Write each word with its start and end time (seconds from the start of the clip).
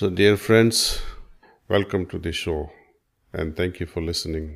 So, 0.00 0.08
dear 0.08 0.36
friends, 0.36 1.02
welcome 1.68 2.06
to 2.06 2.18
the 2.18 2.32
show 2.32 2.70
and 3.34 3.54
thank 3.56 3.80
you 3.80 3.86
for 3.86 4.02
listening. 4.02 4.54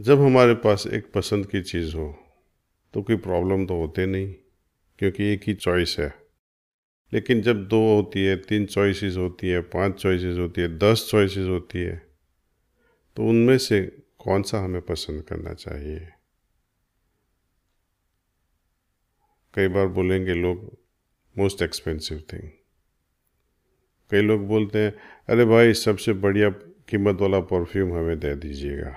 जब 0.00 0.20
हमारे 0.20 0.54
पास 0.54 0.86
एक 0.86 1.12
पसंद 1.12 1.46
की 1.46 1.62
चीज़ 1.62 1.96
हो 1.96 2.18
तो 2.94 3.02
कोई 3.02 3.16
प्रॉब्लम 3.16 3.66
तो 3.66 3.76
होते 3.76 4.06
नहीं 4.06 4.34
क्योंकि 4.98 5.24
एक 5.24 5.42
ही 5.46 5.54
चॉइस 5.54 5.96
है। 5.98 6.14
लेकिन 7.12 7.42
जब 7.42 7.68
दो 7.68 7.96
होती 7.96 8.24
है 8.24 8.36
तीन 8.36 8.66
चॉइसेस 8.66 9.16
होती 9.16 9.48
है 9.48 9.60
पाँच 9.60 10.02
चॉइसेस 10.02 10.38
होती 10.38 10.60
है 10.60 10.78
दस 10.78 11.08
चॉइसेस 11.10 11.48
होती 11.48 11.78
है 11.78 12.16
तो 13.16 13.22
उनमें 13.22 13.58
से 13.58 13.82
कौन 14.18 14.42
सा 14.42 14.58
हमें 14.58 14.82
पसंद 14.82 15.22
करना 15.22 15.54
चाहिए? 15.54 16.08
कई 19.54 19.68
बार 19.68 19.86
बोलेंगे 19.86 20.34
लोग 20.34 20.78
मोस्ट 21.38 21.62
एक्सपेंसिव 21.62 22.24
थिंग 22.32 22.50
कई 24.12 24.22
लोग 24.22 24.46
बोलते 24.46 24.78
हैं, 24.78 24.94
अरे 25.28 25.44
भाई, 25.44 25.72
सबसे 25.72 26.12
बढ़िया 26.12 26.50
कीमत 26.88 27.20
वाला 27.20 27.40
परफ्यूम 27.40 27.92
हमें 27.92 28.18
दे 28.18 28.34
दीजिएगा। 28.36 28.96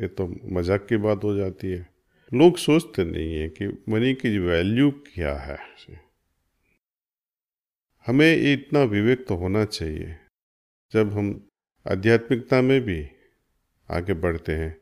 ये 0.00 0.08
तो 0.08 0.36
मज़ाक 0.52 0.86
की 0.86 0.96
बात 0.96 1.24
हो 1.24 1.36
जाती 1.36 1.70
है। 1.70 1.88
लोग 2.34 2.56
सोचते 2.56 3.04
नहीं 3.04 3.34
है 3.36 3.48
कि 3.48 3.66
मनी 3.88 4.14
की 4.14 4.38
वैल्यू 4.38 4.90
क्या 4.90 5.34
है। 5.34 5.58
हमें 8.06 8.52
इतना 8.52 8.82
विवेक 8.82 9.26
तो 9.26 9.34
होना 9.34 9.64
चाहिए। 9.64 10.16
जब 10.92 11.12
हम 11.12 11.48
आध्यात्मिकता 11.90 12.62
में 12.62 12.80
भी 12.80 13.08
आगे 13.90 14.14
बढ़ते 14.14 14.52
हैं 14.52 14.76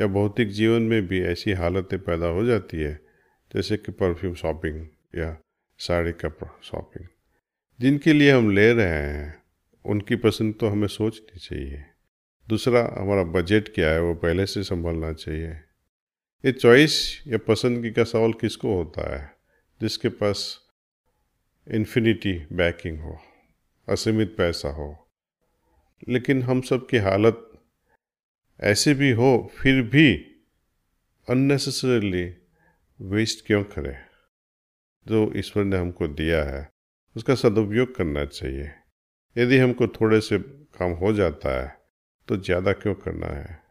या 0.00 0.06
भौतिक 0.06 0.48
जीवन 0.48 0.82
में 0.82 1.06
भी 1.06 1.22
ऐसी 1.22 1.52
हालतें 1.52 1.98
पैदा 1.98 2.26
हो 2.26 2.44
जाती 2.44 2.76
है, 2.76 3.00
जैसे 3.54 3.76
कि 3.76 3.92
परफ्यूम 3.92 4.34
शॉपिंग 4.34 4.86
या 5.16 5.36
साड़ी 5.78 6.12
का 6.12 6.58
शॉपिंग 6.62 7.06
जिनके 7.80 8.12
लिए 8.12 8.32
हम 8.32 8.50
ले 8.50 8.72
रहे 8.72 8.86
हैं, 8.86 9.42
उनकी 9.84 10.16
पसंद 10.16 10.54
तो 10.60 10.68
हमें 10.68 10.88
सोचनी 10.88 11.38
चाहिए। 11.38 11.84
दूसरा, 12.48 12.94
हमारा 12.98 13.22
बजट 13.22 13.68
क्या 13.74 13.90
है, 13.90 14.00
वो 14.00 14.14
पहले 14.14 14.46
से 14.46 14.62
संभालना 14.62 15.12
चाहिए। 15.12 15.50
ये 16.44 16.52
चॉइस 16.52 17.24
या 17.26 17.38
पसंदगी 17.38 17.90
का 17.90 18.04
सवाल 18.04 18.32
किसको 18.32 18.76
होता 18.76 19.20
है, 19.20 19.36
जिसके 19.80 20.08
पास 20.08 20.60
इन्फिनिटी 21.70 22.46
बैकिंग 22.52 23.00
हो, 23.00 23.20
असीमित 23.88 24.36
पैसा 24.36 24.68
हो। 24.68 25.08
लेकिन 26.08 26.42
हम 26.42 26.60
सब 26.60 26.88
की 26.88 26.96
हालत 26.96 27.50
ऐसे 28.60 28.94
भी 28.94 29.10
हो, 29.10 29.52
फिर 29.62 29.82
भी 29.82 30.16
अननेसेसरली 31.30 32.36
वेस्ट 33.00 33.46
क्यों 33.46 33.64
करें? 33.64 34.04
जो 35.08 35.32
ईश्वर 35.36 35.64
ने 35.64 35.76
हमको 35.76 36.08
दिया 36.08 36.44
है 36.44 36.73
उसका 37.16 37.34
सदुपयोग 37.34 37.94
करना 37.96 38.24
चाहिए। 38.24 38.70
यदि 39.36 39.58
हमको 39.58 39.86
थोड़े 40.00 40.20
से 40.20 40.38
काम 40.78 40.92
हो 41.00 41.12
जाता 41.12 41.50
है 41.60 41.66
तो 42.28 42.36
ज़्यादा 42.36 42.72
क्यों 42.72 42.94
करना 42.94 43.26
है? 43.26 43.62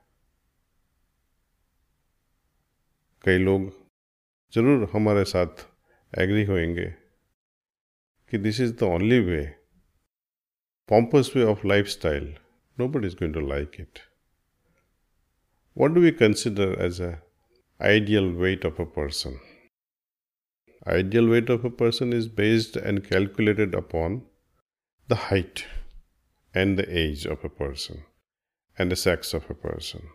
कई 3.24 3.38
लोग 3.38 3.72
ज़रूर 4.54 4.90
हमारे 4.94 5.24
साथ 5.26 5.66
एग्री 6.14 6.44
होंगे 6.46 6.86
कि 8.32 8.38
this 8.38 8.60
is 8.62 8.74
the 8.80 8.84
only 8.84 9.20
way 9.20 9.44
pompous 10.90 11.32
way 11.36 11.44
of 11.44 11.66
life 11.68 11.88
style 11.88 12.36
no 12.78 12.88
but 12.88 13.06
is 13.06 13.16
going 13.16 13.34
to 13.34 13.48
like 13.48 13.80
it 13.80 14.00
what 15.78 15.92
do 15.92 16.02
we 16.02 16.12
consider 16.12 16.76
as 16.86 17.02
a 17.02 17.12
ideal 17.80 18.30
weight 18.42 18.66
of 18.66 18.82
a 18.82 18.86
person 18.98 19.40
Ideal 20.87 21.29
weight 21.29 21.51
of 21.51 21.65
a 21.65 21.71
person 21.71 22.13
is 22.13 22.29
based 22.29 22.77
and 22.77 23.05
calculated 23.05 23.75
upon 23.75 24.23
the 25.09 25.17
height 25.17 25.65
and 26.55 26.79
the 26.79 26.87
age 26.99 27.27
of 27.27 27.45
a 27.45 27.49
person 27.49 28.05
and 28.79 28.91
the 28.91 28.97
sex 28.97 29.35
of 29.35 29.51
a 29.51 29.55
person. 29.55 30.09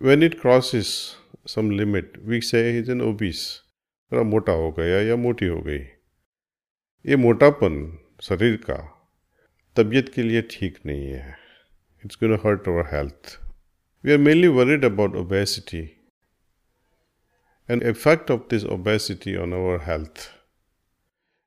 When 0.00 0.22
it 0.22 0.40
crosses 0.40 1.16
some 1.46 1.70
limit, 1.70 2.24
we 2.24 2.40
say 2.40 2.72
he's 2.72 2.88
an 2.88 3.00
obese. 3.00 3.46
थोड़ा 4.12 4.22
मोटा 4.24 4.52
हो 4.52 4.70
गया 4.72 5.00
या 5.02 5.16
मोटी 5.16 5.46
हो 5.46 5.60
गई 5.62 5.78
ये 7.06 7.16
मोटापन 7.16 7.74
शरीर 8.22 8.56
का 8.68 8.76
तबीयत 9.76 10.08
के 10.14 10.22
लिए 10.22 10.42
ठीक 10.50 10.78
नहीं 10.86 11.08
है 11.08 11.36
it's 12.04 12.18
going 12.22 12.34
hurt 12.44 12.68
our 12.68 12.86
health 12.92 13.36
we 14.04 14.12
are 14.12 14.18
mainly 14.18 14.48
worried 14.58 14.84
about 14.84 15.16
obesity 15.24 15.82
and 17.67 17.81
effect 17.83 18.29
of 18.29 18.47
this 18.49 18.63
obesity 18.63 19.37
on 19.37 19.53
our 19.53 19.79
health. 19.79 20.29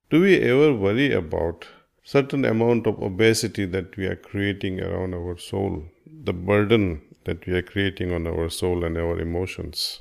Do 0.09 0.21
we 0.21 0.39
ever 0.39 0.73
worry 0.73 1.13
about 1.13 1.67
certain 2.05 2.45
amount 2.45 2.87
of 2.87 3.03
obesity 3.03 3.67
that 3.67 3.97
we 3.97 4.07
are 4.07 4.17
creating 4.17 4.81
around 4.81 5.15
our 5.15 5.37
soul, 5.37 5.85
the 6.07 6.33
burden 6.33 7.03
that 7.25 7.45
we 7.47 7.55
are 7.55 7.63
creating 7.63 8.13
on 8.13 8.27
our 8.27 8.49
soul 8.49 8.85
and 8.85 8.97
our 8.97 9.19
emotions? 9.19 10.01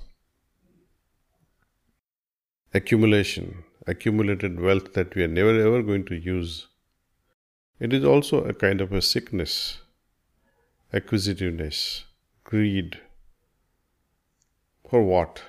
Accumulation, 2.74 3.64
accumulated 3.88 4.59
wealth 4.59 4.94
that 4.94 5.16
we 5.16 5.24
are 5.24 5.28
never 5.28 5.59
ever 5.59 5.81
going 5.81 6.06
to 6.06 6.16
use. 6.16 6.68
It 7.80 7.92
is 7.94 8.06
also 8.06 8.44
a 8.44 8.54
kind 8.54 8.80
of 8.80 8.94
a 8.94 9.02
sickness, 9.02 9.80
acquisitiveness, 10.94 12.06
greed. 12.44 13.00
For 14.90 15.02
what? 15.02 15.42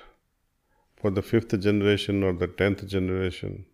For 1.07 1.11
the 1.11 1.21
fifth 1.21 1.57
generation 1.61 2.21
or 2.21 2.33
the 2.33 2.47
tenth 2.47 2.85
generation. 2.85 3.65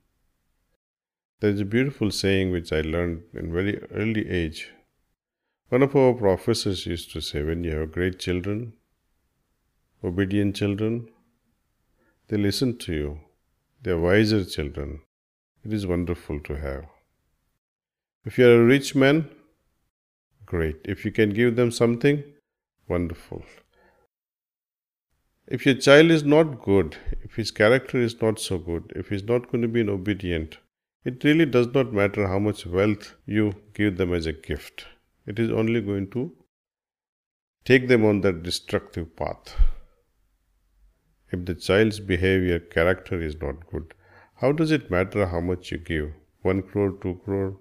There 1.39 1.49
is 1.49 1.61
a 1.61 1.65
beautiful 1.65 2.11
saying 2.11 2.51
which 2.51 2.71
I 2.71 2.81
learned 2.81 3.23
in 3.33 3.51
very 3.51 3.81
early 3.91 4.29
age. 4.29 4.69
One 5.69 5.81
of 5.81 5.95
our 5.95 6.13
professors 6.13 6.85
used 6.85 7.11
to 7.13 7.21
say, 7.21 7.41
when 7.41 7.63
you 7.63 7.71
have 7.71 7.91
great 7.91 8.19
children, 8.19 8.73
obedient 10.03 10.55
children, 10.55 11.09
they 12.27 12.37
listen 12.37 12.77
to 12.85 12.93
you. 12.93 13.19
They 13.81 13.89
are 13.89 13.99
wiser 13.99 14.45
children. 14.45 15.01
It 15.65 15.73
is 15.73 15.87
wonderful 15.87 16.39
to 16.41 16.57
have. 16.57 16.85
If 18.25 18.37
you 18.37 18.47
are 18.47 18.61
a 18.61 18.63
rich 18.63 18.93
man, 18.93 19.27
great. 20.45 20.81
If 20.85 21.03
you 21.03 21.11
can 21.11 21.31
give 21.31 21.55
them 21.55 21.71
something, 21.71 22.23
wonderful. 22.87 23.43
If 25.45 25.65
your 25.65 25.75
child 25.75 26.09
is 26.09 26.23
not 26.23 26.61
good, 26.63 26.95
if 27.21 27.35
his 27.35 27.51
character 27.51 27.97
is 27.97 28.21
not 28.21 28.39
so 28.39 28.57
good, 28.57 28.93
if 28.95 29.09
he's 29.09 29.23
not 29.23 29.51
going 29.51 29.61
to 29.61 29.67
be 29.67 29.81
an 29.81 29.89
obedient, 29.89 30.57
it 31.03 31.23
really 31.25 31.45
does 31.45 31.67
not 31.73 31.91
matter 31.91 32.27
how 32.27 32.39
much 32.39 32.65
wealth 32.65 33.15
you 33.25 33.53
give 33.73 33.97
them 33.97 34.13
as 34.13 34.25
a 34.25 34.31
gift. 34.31 34.85
It 35.27 35.39
is 35.39 35.51
only 35.51 35.81
going 35.81 36.11
to 36.11 36.31
take 37.65 37.89
them 37.89 38.05
on 38.05 38.21
that 38.21 38.41
destructive 38.41 39.15
path. 39.17 39.55
If 41.29 41.43
the 41.43 41.55
child's 41.55 41.99
behavior, 41.99 42.59
character 42.59 43.21
is 43.21 43.41
not 43.41 43.67
good, 43.67 43.93
how 44.35 44.53
does 44.53 44.71
it 44.71 44.89
matter 44.89 45.25
how 45.25 45.41
much 45.41 45.71
you 45.71 45.77
give? 45.77 46.13
One 46.41 46.61
crore, 46.61 46.93
two 47.01 47.19
crore? 47.25 47.57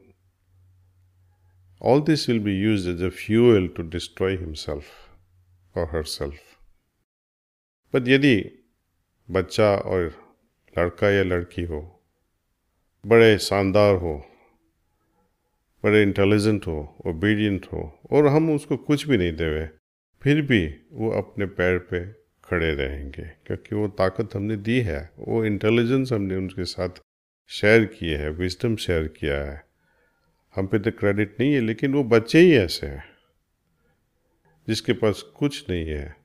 All 1.81 2.01
this 2.01 2.29
will 2.29 2.39
be 2.39 2.55
used 2.55 2.87
as 2.87 3.03
a 3.03 3.11
fuel 3.11 3.69
to 3.71 3.83
destroy 3.83 4.37
himself 4.37 5.09
or 5.75 5.87
herself. 5.87 6.62
पर 7.93 8.09
यदि 8.09 8.37
बच्चा 9.29 9.75
और 9.77 10.13
लड़का 10.77 11.11
या 11.11 11.23
लड़की 11.23 11.63
हो, 11.63 11.81
बड़े 13.05 13.37
शानदार 13.39 13.95
हो, 13.95 14.15
बड़े 15.85 16.03
इंटेलिजेंट 16.03 16.67
हो 16.67 16.79
ओबीडियंट 17.07 17.67
हो, 17.73 17.83
और 18.13 18.27
हम 18.27 18.51
उसको 18.55 18.77
कुछ 18.77 19.07
भी 19.09 19.17
नहीं 19.17 19.33
देवे, 19.33 19.69
फिर 20.23 20.43
भी 20.43 20.67
वो 20.93 21.11
अपने 21.11 21.47
पैर 21.47 21.79
पे 21.79 22.05
खड़े 22.45 22.73
रहेंगे, 22.75 23.23
क्योंकि 23.23 23.75
वो 23.75 23.89
ताकत 23.89 24.35
हमने 24.37 24.57
दी 24.57 24.81
है, 24.81 25.11
वो 25.19 25.45
इंटेलिजेंस 25.45 26.13
हमने 26.13 26.37
उनके 26.37 26.65
साथ 26.65 27.03
शेयर 27.51 27.85
किए 27.85 28.17
है 28.17 28.31
विजडम 28.31 28.77
शेयर 28.77 29.07
किया 29.09 29.37
है। 29.45 29.63
हम 30.55 30.67
पे 30.67 30.79
तो 30.79 30.91
क्रेडिट 30.91 31.37
नहीं 31.41 31.53
है, 31.55 31.61
लेकिन 31.61 31.93
वो 31.95 32.05
बच्चे 32.05 32.39
ही 32.39 32.53
ऐसे 32.57 32.87
हैं, 32.87 33.05
जिसके 34.69 34.93
पास 34.93 35.23
कुछ 35.37 35.65
नहीं 35.71 35.87
है। 35.87 36.22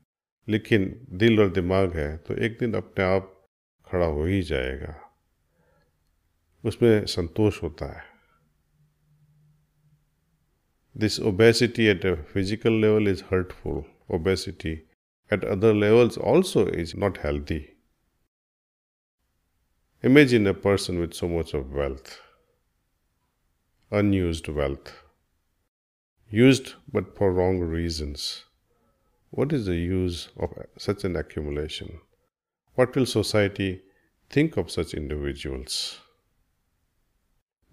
लेकिन 0.50 1.06
दिल 1.10 1.40
और 1.40 1.50
दिमाग 1.50 1.96
है 1.98 2.18
तो 2.18 2.36
एक 2.36 2.58
दिन 2.60 2.74
अपने 2.74 3.06
आप 3.06 3.50
खड़ा 3.88 4.06
हो 4.06 4.26
ही 4.26 4.42
जाएगा। 4.42 4.96
उसमें 6.66 7.06
संतोष 7.06 7.64
होता 7.64 7.86
है। 7.98 8.04
This 10.98 11.20
obesity 11.20 11.86
at 11.86 12.06
a 12.06 12.14
physical 12.16 12.74
level 12.74 13.08
is 13.08 13.24
hurtful 13.24 13.84
obesity 14.16 14.74
at 15.34 15.46
other 15.46 15.74
levels 15.74 16.18
also 16.18 16.68
is 16.70 16.98
not 16.98 17.18
healthy 17.26 17.74
Imagine 20.04 20.46
a 20.46 20.54
person 20.54 21.00
with 21.00 21.16
so 21.16 21.28
much 21.28 21.54
of 21.56 21.74
wealth, 21.74 22.22
unused 23.92 24.48
wealth, 24.48 24.92
used 26.32 26.76
but 26.94 27.18
for 27.18 27.34
wrong 27.34 27.60
reasons. 27.60 28.47
What 29.30 29.54
is 29.54 29.66
the 29.66 29.76
use 29.76 30.30
of 30.38 30.54
such 30.78 31.04
an 31.04 31.16
accumulation? 31.16 32.00
What 32.76 32.96
will 32.96 33.06
society 33.06 33.82
think 34.30 34.58
of 34.58 34.72
such 34.72 34.94
individuals? 34.94 36.00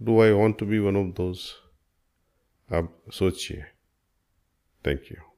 Do 0.02 0.18
I 0.20 0.32
want 0.32 0.58
to 0.58 0.66
be 0.66 0.80
one 0.80 0.96
of 0.96 1.14
those? 1.14 1.54
Ab 2.70 2.88
sochiye. 3.10 3.64
Thank 4.82 5.10
you. 5.10 5.33